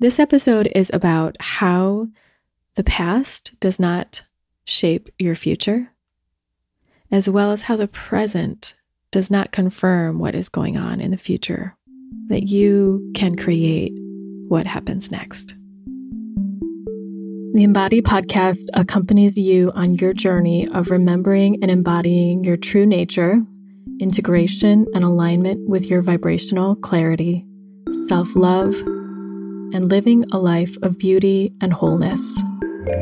[0.00, 2.06] This episode is about how
[2.76, 4.22] the past does not
[4.64, 5.90] shape your future,
[7.10, 8.76] as well as how the present
[9.10, 11.74] does not confirm what is going on in the future,
[12.28, 13.92] that you can create
[14.46, 15.56] what happens next.
[17.54, 23.42] The Embody podcast accompanies you on your journey of remembering and embodying your true nature,
[23.98, 27.44] integration and alignment with your vibrational clarity,
[28.06, 28.76] self love,
[29.72, 32.42] and living a life of beauty and wholeness.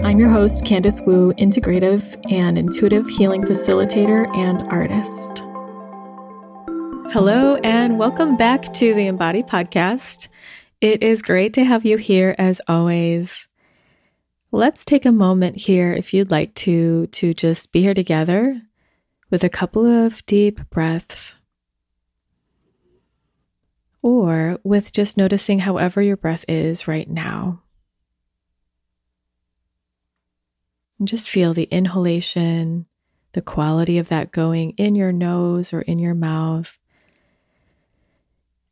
[0.02, 5.44] I'm your host, Candice Wu, integrative and intuitive healing facilitator and artist.
[7.12, 10.26] Hello, and welcome back to the Embody podcast.
[10.80, 13.46] It is great to have you here as always.
[14.50, 18.60] Let's take a moment here, if you'd like to, to just be here together
[19.30, 21.35] with a couple of deep breaths.
[24.06, 27.62] Or with just noticing however your breath is right now.
[31.00, 32.86] And just feel the inhalation,
[33.32, 36.78] the quality of that going in your nose or in your mouth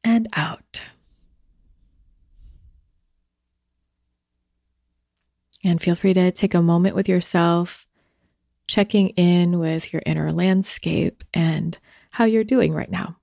[0.05, 0.83] and out.
[5.65, 7.89] And feel free to take a moment with yourself,
[8.69, 11.77] checking in with your inner landscape and
[12.13, 13.17] how you're doing right now.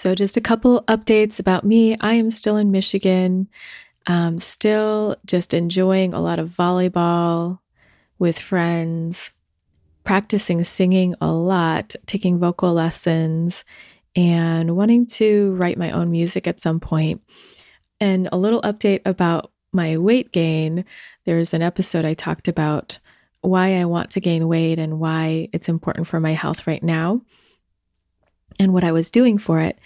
[0.00, 1.94] So, just a couple updates about me.
[2.00, 3.50] I am still in Michigan,
[4.06, 7.58] um, still just enjoying a lot of volleyball
[8.18, 9.32] with friends,
[10.02, 13.66] practicing singing a lot, taking vocal lessons,
[14.16, 17.20] and wanting to write my own music at some point.
[18.00, 20.86] And a little update about my weight gain.
[21.26, 22.98] There's an episode I talked about
[23.42, 27.20] why I want to gain weight and why it's important for my health right now
[28.60, 29.78] and what I was doing for it.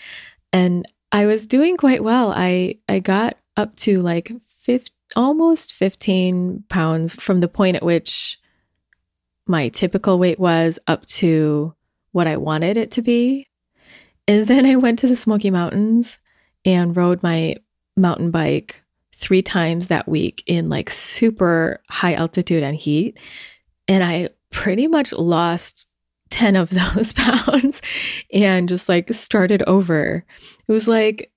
[0.53, 2.32] And I was doing quite well.
[2.37, 8.38] I I got up to like 50, almost 15 pounds from the point at which
[9.47, 11.72] my typical weight was up to
[12.10, 13.47] what I wanted it to be.
[14.26, 16.19] And then I went to the Smoky Mountains
[16.65, 17.56] and rode my
[17.97, 18.82] mountain bike
[19.15, 23.19] three times that week in like super high altitude and heat.
[23.87, 25.87] And I pretty much lost
[26.34, 27.81] 10 of those pounds
[28.33, 30.25] and just like started over.
[30.67, 31.31] It was like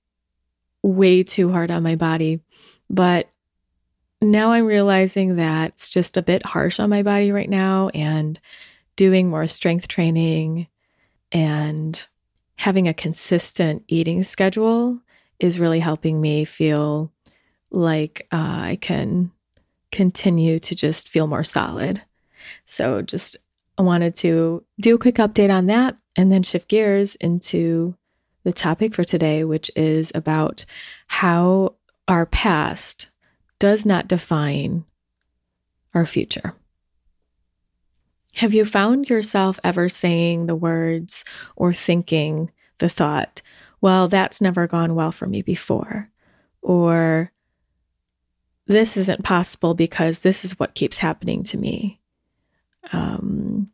[0.82, 2.40] way too hard on my body.
[2.90, 3.30] But
[4.20, 8.40] now I'm realizing that it's just a bit harsh on my body right now and
[8.96, 10.66] doing more strength training
[11.30, 12.06] and
[12.56, 14.98] having a consistent eating schedule
[15.38, 17.12] is really helping me feel
[17.70, 19.30] like uh, I can
[19.92, 22.02] continue to just feel more solid.
[22.66, 23.36] So just
[23.78, 27.94] I wanted to do a quick update on that and then shift gears into
[28.42, 30.64] the topic for today, which is about
[31.06, 31.76] how
[32.08, 33.08] our past
[33.60, 34.84] does not define
[35.94, 36.54] our future.
[38.34, 41.24] Have you found yourself ever saying the words
[41.54, 43.42] or thinking the thought,
[43.80, 46.10] well, that's never gone well for me before?
[46.62, 47.32] Or
[48.66, 51.97] this isn't possible because this is what keeps happening to me
[52.92, 53.70] um,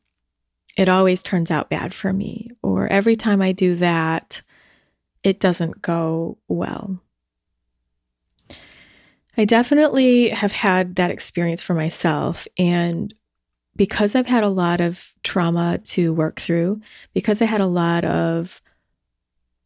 [0.76, 2.50] it always turns out bad for me.
[2.62, 4.42] Or every time I do that,
[5.22, 7.00] it doesn't go well.
[9.36, 12.46] I definitely have had that experience for myself.
[12.56, 13.12] And
[13.76, 16.80] because I've had a lot of trauma to work through,
[17.12, 18.62] because I had a lot of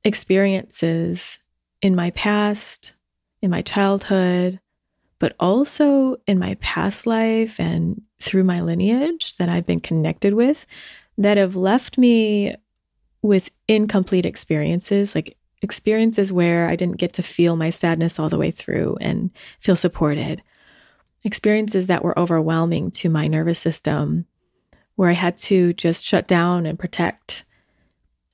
[0.05, 1.39] experiences
[1.83, 2.93] in my past,
[3.43, 4.61] in my childhood,
[5.19, 10.67] but also in my past life and through my lineage that I've been connected with
[11.17, 12.55] that have left me
[13.23, 18.39] with incomplete experiences, like experiences where I didn't get to feel my sadness all the
[18.39, 19.31] way through and
[19.61, 20.43] feel supported.
[21.25, 24.27] Experiences that were overwhelming to my nervous system,
[24.95, 27.45] where I had to just shut down and protect.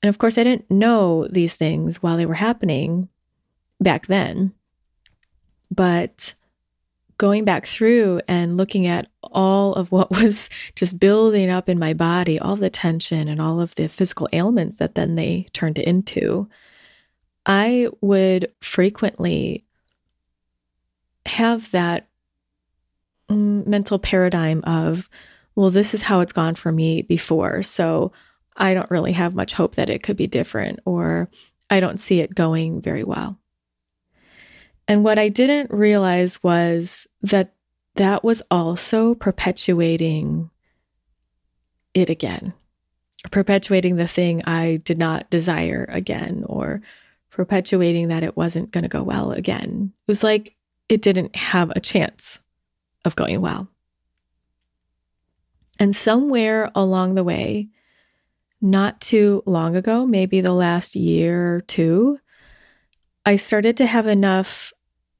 [0.02, 3.08] And of course, I didn't know these things while they were happening
[3.80, 4.52] back then.
[5.70, 6.34] But
[7.18, 11.94] going back through and looking at all of what was just building up in my
[11.94, 16.48] body, all the tension and all of the physical ailments that then they turned into,
[17.46, 19.64] I would frequently
[21.26, 22.08] have that
[23.28, 25.08] mm, mental paradigm of,
[25.54, 27.62] well, this is how it's gone for me before.
[27.62, 28.12] So
[28.56, 31.28] I don't really have much hope that it could be different, or
[31.70, 33.38] I don't see it going very well.
[34.86, 37.54] And what I didn't realize was that
[37.96, 40.50] that was also perpetuating
[41.94, 42.52] it again,
[43.30, 46.82] perpetuating the thing I did not desire again, or
[47.30, 49.92] perpetuating that it wasn't going to go well again.
[50.06, 50.54] It was like
[50.88, 52.40] it didn't have a chance
[53.04, 53.68] of going well.
[55.78, 57.68] And somewhere along the way,
[58.60, 62.18] not too long ago, maybe the last year or two,
[63.26, 64.72] I started to have enough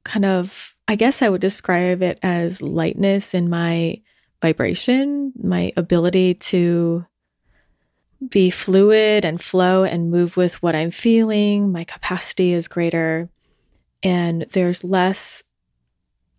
[0.05, 4.03] kind of, I guess I would describe it as lightness in my
[4.41, 7.07] vibration, my ability to
[8.29, 11.73] be fluid and flow and move with what I'm feeling.
[11.73, 13.29] My capacity is greater,
[14.03, 15.43] and there's less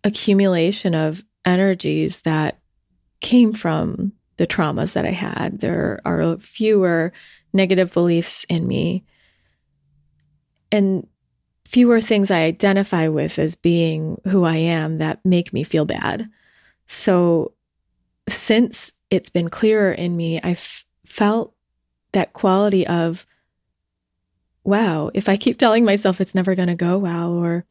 [0.04, 2.58] accumulation of energies that
[3.20, 5.60] came from the traumas that I had.
[5.60, 7.12] There are fewer
[7.52, 9.04] negative beliefs in me
[10.70, 11.06] and
[11.66, 16.30] fewer things I identify with as being who I am that make me feel bad.
[16.86, 17.52] So,
[18.28, 21.52] since it's been clearer in me, I've felt
[22.12, 23.26] that quality of,
[24.62, 27.64] wow, if I keep telling myself it's never going to go well, or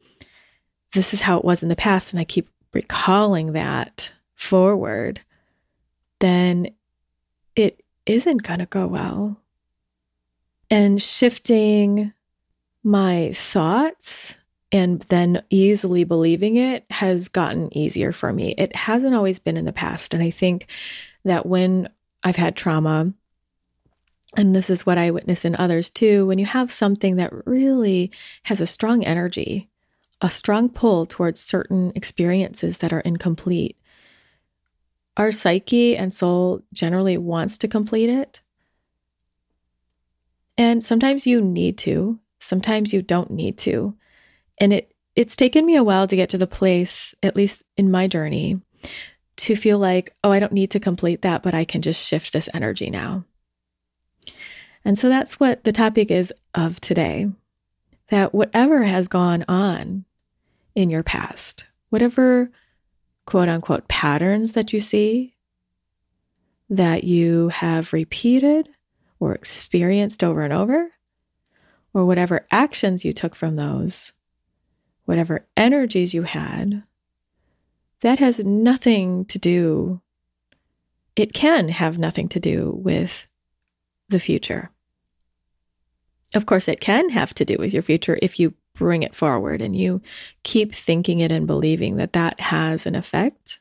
[0.92, 5.20] this is how it was in the past, and I keep recalling that forward,
[6.20, 6.68] then
[7.54, 9.40] it isn't going to go well.
[10.68, 12.12] And shifting
[12.86, 14.36] my thoughts
[14.70, 18.54] and then easily believing it has gotten easier for me.
[18.56, 20.14] It hasn't always been in the past.
[20.14, 20.68] And I think
[21.24, 21.88] that when
[22.22, 23.12] I've had trauma,
[24.36, 28.12] and this is what I witness in others too, when you have something that really
[28.44, 29.68] has a strong energy,
[30.20, 33.76] a strong pull towards certain experiences that are incomplete,
[35.16, 38.42] our psyche and soul generally wants to complete it.
[40.56, 43.94] And sometimes you need to, sometimes you don't need to.
[44.58, 47.90] And it it's taken me a while to get to the place, at least in
[47.90, 48.60] my journey,
[49.36, 52.32] to feel like, oh, I don't need to complete that, but I can just shift
[52.34, 53.24] this energy now.
[54.84, 57.30] And so that's what the topic is of today
[58.08, 60.04] that whatever has gone on
[60.74, 62.50] in your past, whatever
[63.24, 65.34] quote unquote patterns that you see
[66.68, 68.68] that you have repeated
[69.18, 70.90] or experienced over and over,
[71.96, 74.12] or whatever actions you took from those,
[75.06, 76.82] whatever energies you had,
[78.02, 80.02] that has nothing to do,
[81.16, 83.26] it can have nothing to do with
[84.10, 84.70] the future.
[86.34, 89.62] Of course, it can have to do with your future if you bring it forward
[89.62, 90.02] and you
[90.42, 93.58] keep thinking it and believing that that has an effect.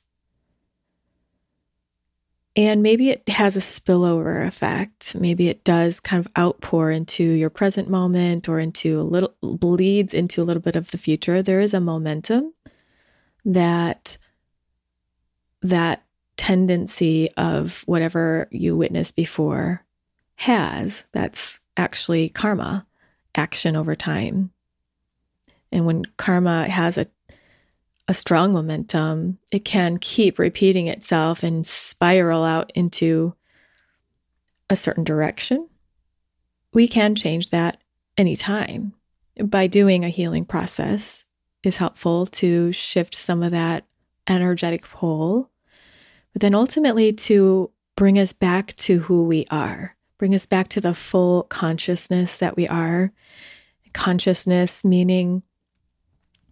[2.57, 5.13] And maybe it has a spillover effect.
[5.16, 10.13] Maybe it does kind of outpour into your present moment or into a little, bleeds
[10.13, 11.42] into a little bit of the future.
[11.42, 12.54] There is a momentum
[13.44, 14.18] that
[15.62, 16.04] that
[16.38, 19.84] tendency of whatever you witnessed before
[20.36, 21.06] has.
[21.12, 22.86] That's actually karma,
[23.36, 24.52] action over time.
[25.72, 27.07] And when karma has a
[28.07, 33.34] a strong momentum, it can keep repeating itself and spiral out into
[34.69, 35.68] a certain direction.
[36.74, 37.81] We can change that
[38.18, 38.94] anytime.
[39.44, 41.25] By doing a healing process
[41.63, 43.86] is helpful to shift some of that
[44.28, 45.50] energetic pull,
[46.34, 50.81] but then ultimately to bring us back to who we are, bring us back to
[50.81, 53.12] the full consciousness that we are.
[53.94, 55.42] Consciousness meaning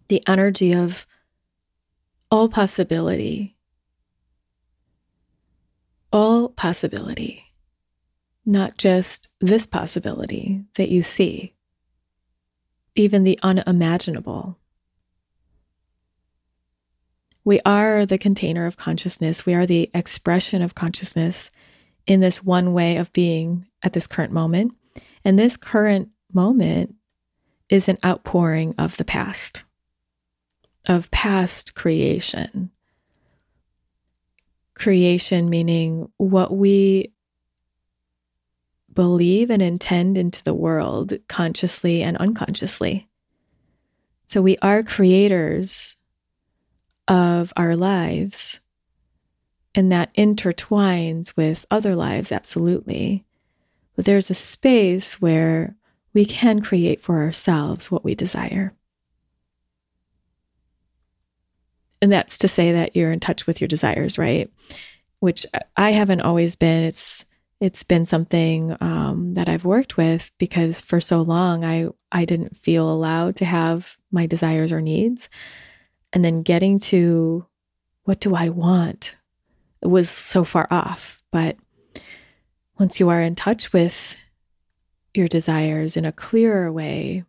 [0.08, 1.06] the energy of
[2.34, 3.56] all possibility.
[6.12, 7.44] All possibility,
[8.44, 11.54] not just this possibility that you see,
[12.96, 14.58] even the unimaginable.
[17.44, 19.46] We are the container of consciousness.
[19.46, 21.52] We are the expression of consciousness
[22.04, 24.74] in this one way of being at this current moment.
[25.24, 26.96] And this current moment
[27.68, 29.62] is an outpouring of the past
[30.86, 32.70] of past creation.
[34.74, 37.12] Creation meaning what we
[38.92, 43.08] believe and intend into the world consciously and unconsciously.
[44.26, 45.96] So we are creators
[47.06, 48.60] of our lives,
[49.74, 53.24] and that intertwines with other lives, absolutely.
[53.96, 55.76] But there's a space where
[56.14, 58.72] we can create for ourselves what we desire.
[62.00, 64.50] And that's to say that you're in touch with your desires, right?
[65.20, 65.46] Which
[65.76, 66.84] I haven't always been.
[66.84, 67.24] It's
[67.60, 72.56] it's been something um, that I've worked with because for so long I I didn't
[72.56, 75.28] feel allowed to have my desires or needs,
[76.12, 77.46] and then getting to
[78.04, 79.16] what do I want
[79.82, 81.22] was so far off.
[81.30, 81.56] But
[82.78, 84.16] once you are in touch with
[85.14, 87.24] your desires in a clearer way,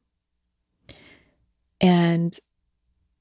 [1.80, 2.38] and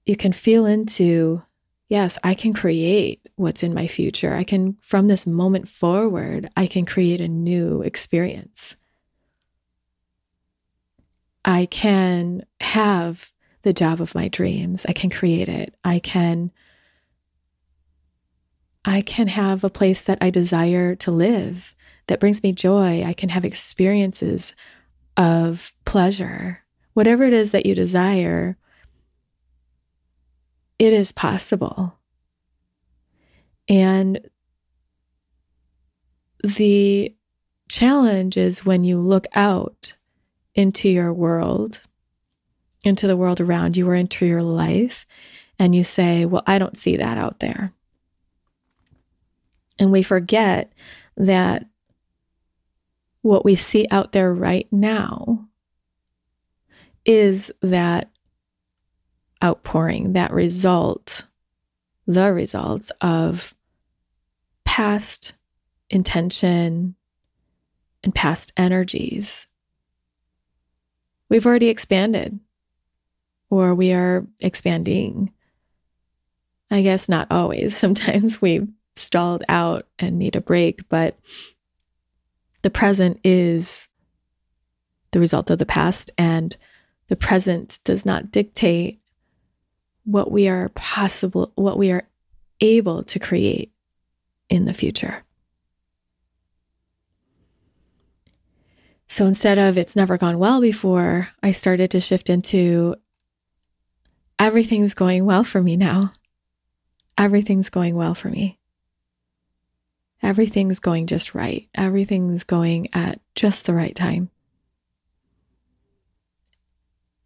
[0.06, 1.42] you can feel into,
[1.88, 4.34] yes, I can create what's in my future.
[4.34, 8.76] I can, from this moment forward, I can create a new experience.
[11.44, 13.32] I can have
[13.62, 14.86] the job of my dreams.
[14.88, 15.74] I can create it.
[15.84, 16.52] I can
[18.86, 21.74] I can have a place that I desire to live
[22.06, 23.02] that brings me joy.
[23.02, 24.54] I can have experiences
[25.16, 26.62] of pleasure.
[26.92, 28.58] Whatever it is that you desire,
[30.78, 31.94] it is possible.
[33.68, 34.20] And
[36.42, 37.14] the
[37.68, 39.94] challenge is when you look out
[40.54, 41.80] into your world,
[42.84, 45.06] into the world around you, or into your life,
[45.58, 47.72] and you say, Well, I don't see that out there.
[49.78, 50.72] And we forget
[51.16, 51.66] that
[53.22, 55.48] what we see out there right now
[57.04, 58.10] is that
[59.44, 61.24] outpouring, that result,
[62.06, 63.54] the results of
[64.64, 65.34] past
[65.90, 66.94] intention
[68.02, 69.46] and past energies.
[71.28, 72.40] We've already expanded,
[73.50, 75.32] or we are expanding.
[76.70, 77.76] I guess not always.
[77.78, 81.18] Sometimes we've stalled out and need a break, but
[82.62, 83.88] the present is
[85.10, 86.56] the result of the past, and
[87.08, 89.00] the present does not dictate
[90.04, 92.06] what we are possible, what we are
[92.60, 93.72] able to create
[94.48, 95.22] in the future.
[99.06, 102.96] So instead of it's never gone well before, I started to shift into
[104.38, 106.12] everything's going well for me now.
[107.16, 108.58] Everything's going well for me
[110.24, 111.68] everything's going just right.
[111.74, 114.30] Everything's going at just the right time.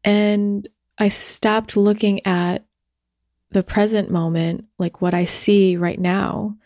[0.03, 0.67] And
[0.99, 2.67] I stopped looking at
[3.51, 6.57] the present moment, like what I see right now,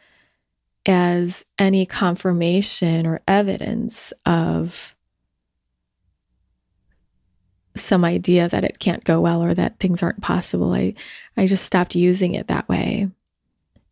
[0.84, 4.94] as any confirmation or evidence of
[7.76, 10.74] some idea that it can't go well or that things aren't possible.
[10.74, 10.94] I,
[11.36, 13.08] I just stopped using it that way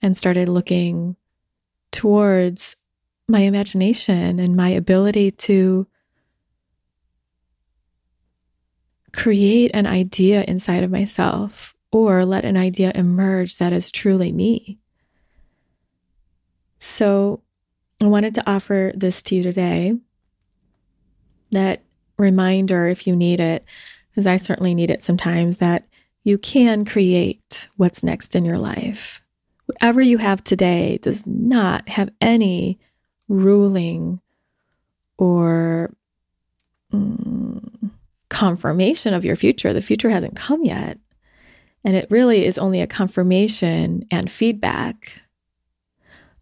[0.03, 1.17] and started looking
[1.93, 2.77] towards
[3.29, 5.87] my imagination and my ability to
[9.13, 14.79] create an idea inside of myself or let an idea emerge that is truly me.
[16.79, 17.43] So,
[18.01, 19.99] I wanted to offer this to you today.
[21.51, 21.83] That
[22.17, 23.65] reminder, if you need it,
[24.11, 25.87] because I certainly need it sometimes, that
[26.25, 29.21] you can create what's next in your life
[29.71, 32.77] whatever you have today does not have any
[33.29, 34.21] ruling
[35.17, 35.95] or
[36.93, 37.91] mm,
[38.29, 39.73] confirmation of your future.
[39.73, 40.99] The future hasn't come yet.
[41.85, 45.23] And it really is only a confirmation and feedback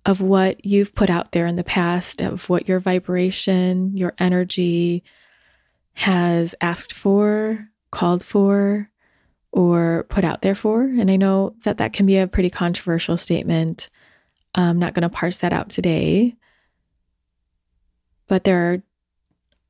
[0.04, 5.04] of what you've put out there in the past, of what your vibration, your energy
[5.92, 8.90] has asked for, called for,
[9.52, 10.82] or put out there for.
[10.82, 13.88] And I know that that can be a pretty controversial statement.
[14.54, 16.36] I'm not going to parse that out today.
[18.26, 18.82] But there are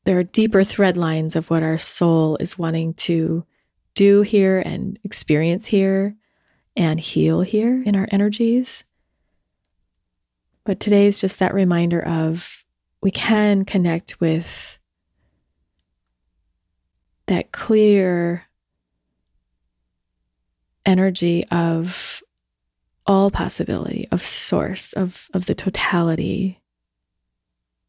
[0.05, 3.45] there are deeper thread lines of what our soul is wanting to
[3.99, 6.15] do here and experience here
[6.77, 8.85] and heal here in our energies.
[10.63, 12.65] But today is just that reminder of
[13.03, 14.79] we can connect with
[17.27, 18.45] that clear
[20.87, 22.23] energy of
[23.05, 26.61] all possibility, of source, of, of the totality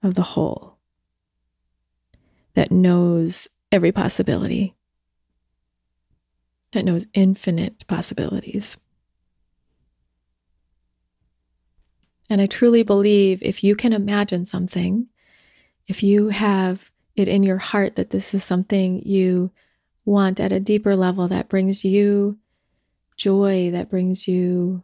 [0.02, 0.80] of the whole
[2.56, 4.74] that knows every possibility,
[6.72, 8.78] that knows infinite possibilities.
[12.30, 15.08] And I truly believe if you can imagine something,
[15.88, 19.52] if you have it in your heart that this is something you
[20.06, 22.38] want at a deeper level that brings you
[23.18, 24.82] joy that brings you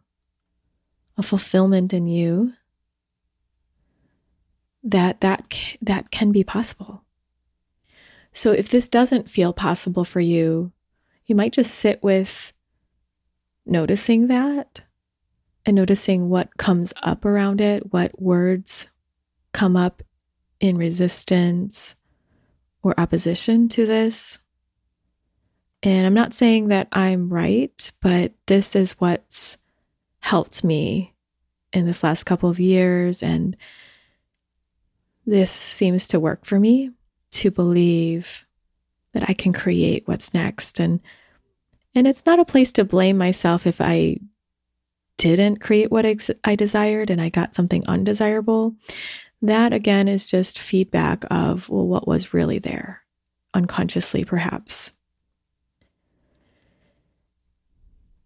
[1.16, 2.52] a fulfillment in you
[4.84, 7.02] that that that can be possible.
[8.30, 10.72] So if this doesn't feel possible for you,
[11.26, 12.52] you might just sit with
[13.64, 14.82] noticing that
[15.64, 18.88] and noticing what comes up around it, what words
[19.52, 20.02] come up
[20.60, 21.96] in resistance
[22.82, 24.38] or opposition to this.
[25.82, 29.58] And I'm not saying that I'm right, but this is what's
[30.20, 31.12] helped me
[31.72, 33.22] in this last couple of years.
[33.22, 33.56] And
[35.26, 36.90] this seems to work for me
[37.32, 38.45] to believe
[39.16, 41.00] that I can create what's next and
[41.94, 44.18] and it's not a place to blame myself if I
[45.16, 48.74] didn't create what ex- I desired and I got something undesirable.
[49.40, 53.00] That again is just feedback of well what was really there
[53.54, 54.92] unconsciously perhaps.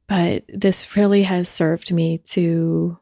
[0.08, 2.98] But this really has served me to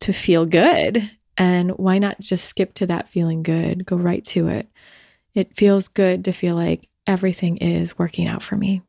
[0.00, 3.86] to feel good and why not just skip to that feeling good?
[3.86, 4.68] Go right to it.
[5.38, 8.82] It feels good to feel like everything is working out for me.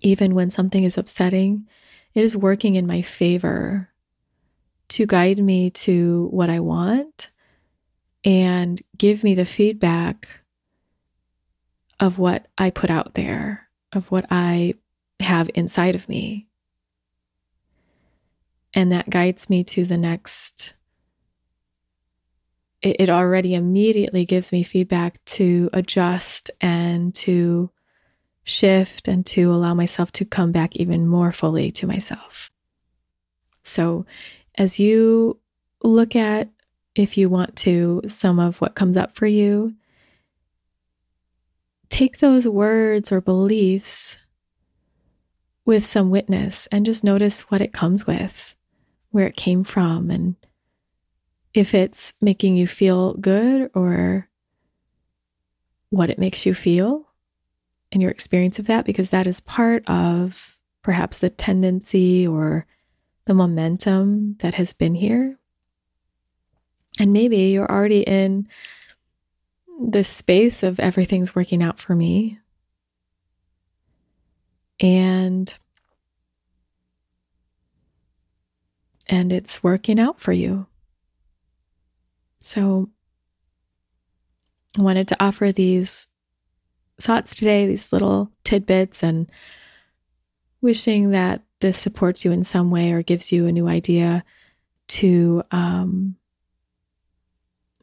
[0.00, 1.66] Even when something is upsetting,
[2.14, 3.88] it is working in my favor
[4.90, 7.30] to guide me to what I want
[8.24, 10.28] and give me the feedback
[11.98, 14.74] of what I put out there, of what I
[15.18, 16.46] have inside of me.
[18.72, 20.74] And that guides me to the next.
[22.86, 27.70] It, it already immediately gives me feedback to adjust and to
[28.44, 32.48] shift and to allow myself to come back even more fully to myself.
[33.64, 34.06] So,
[34.54, 35.40] as you
[35.82, 36.48] look at,
[36.94, 39.74] if you want to, some of what comes up for you,
[41.88, 44.16] take those words or beliefs
[45.64, 48.54] with some witness and just notice what it comes with
[49.10, 50.36] where it came from and
[51.56, 54.28] if it's making you feel good or
[55.90, 57.06] what it makes you feel
[57.92, 62.66] and your experience of that, because that is part of perhaps the tendency or
[63.24, 65.38] the momentum that has been here.
[66.98, 68.48] And maybe you're already in
[69.80, 72.38] this space of everything's working out for me.
[74.80, 75.52] And
[79.08, 80.66] and it's working out for you.
[82.46, 82.88] So,
[84.78, 86.06] I wanted to offer these
[87.00, 89.28] thoughts today, these little tidbits, and
[90.60, 94.24] wishing that this supports you in some way or gives you a new idea
[94.86, 96.14] to um,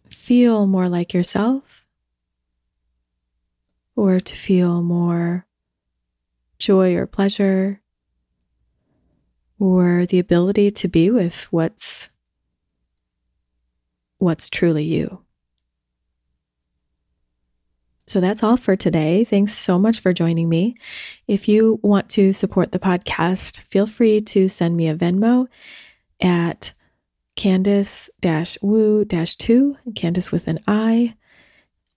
[0.09, 1.83] feel more like yourself
[3.97, 5.45] or to feel more
[6.57, 7.81] joy or pleasure
[9.59, 12.09] or the ability to be with what's
[14.23, 15.19] what's truly you.
[18.05, 19.23] So that's all for today.
[19.23, 20.75] Thanks so much for joining me.
[21.27, 25.47] If you want to support the podcast, feel free to send me a Venmo
[26.21, 26.73] at
[27.37, 28.09] Candice
[28.61, 31.15] Wu 2, Candice with an I.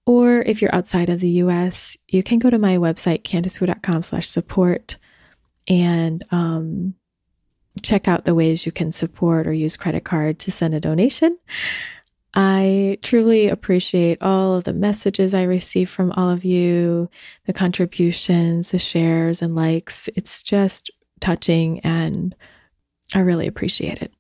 [0.07, 4.29] Or if you're outside of the US, you can go to my website, candicewu.com slash
[4.29, 4.99] support
[5.67, 6.95] and um,
[7.83, 11.37] check out the ways you can support or use credit card to send a donation.
[12.39, 17.09] I truly appreciate all of the messages I receive from all of you,
[17.47, 20.11] the contributions, the shares, and likes.
[20.15, 22.37] It's just touching, and
[23.15, 24.13] I really appreciate it.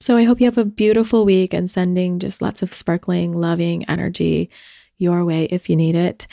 [0.00, 3.88] So I hope you have a beautiful week and sending just lots of sparkling, loving
[3.88, 4.50] energy
[4.98, 6.26] your way if you need it.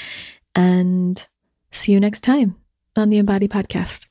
[0.56, 1.24] And
[1.72, 2.56] see you next time
[2.96, 4.09] on the Embody Podcast.